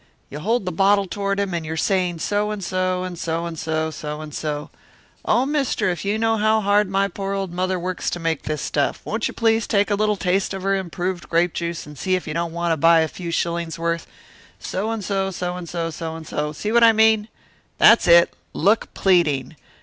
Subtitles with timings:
[0.31, 3.91] You hold the bottle toward him and you're saying so and so, so and so,
[3.91, 4.71] so and so,
[5.25, 8.63] 'Oh, Mister, if you knew how hard my poor old mother works to make this
[8.63, 9.03] stuff!
[9.05, 12.27] Won't you please take a little taste of her improved grape juice and see if
[12.27, 14.07] you don't want to buy a few shillings' worth'
[14.57, 17.27] so and so, so and so, so and so see what I mean?
[17.77, 19.55] That's it, look pleading.